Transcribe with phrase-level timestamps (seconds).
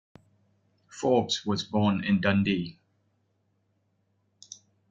[0.87, 2.79] Forbes was born in Dundee.